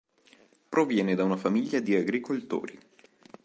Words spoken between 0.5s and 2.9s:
Proviene da una famiglia di agricoltori.